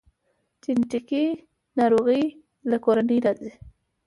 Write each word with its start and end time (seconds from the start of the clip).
جنیټیکي 0.63 1.23
ناروغۍ 1.77 2.23
له 2.69 2.77
کورنۍ 2.85 3.17
راځي 3.25 3.51